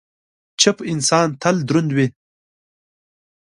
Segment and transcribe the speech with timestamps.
[0.61, 2.07] چپ انسان، تل دروند وي.